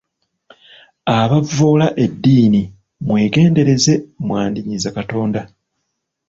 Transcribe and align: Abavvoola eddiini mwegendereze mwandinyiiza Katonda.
Abavvoola 1.19 1.87
eddiini 2.03 2.61
mwegendereze 3.05 3.93
mwandinyiiza 4.25 4.89
Katonda. 4.97 5.41